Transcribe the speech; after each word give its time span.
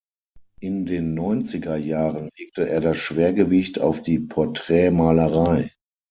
In 0.61 0.87
den 0.87 1.13
neunziger 1.13 1.75
Jahren 1.75 2.31
legte 2.35 2.67
er 2.67 2.81
das 2.81 2.97
Schwergewicht 2.97 3.79
auf 3.79 4.01
die 4.01 4.17
Porträtmalerei. 4.17 5.69